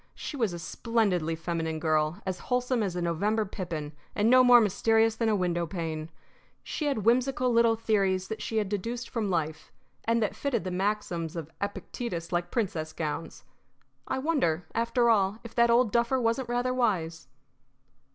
[0.15, 4.59] She was a splendidly feminine girl, as wholesome as a November pippin, and no more
[4.59, 6.09] mysterious than a window pane.
[6.63, 9.71] She had whimsical little theories that she had deduced from life,
[10.05, 13.43] and that fitted the maxims of Epictetus like princess gowns.
[14.07, 17.27] I wonder, after all, if that old duffer wasn't rather wise!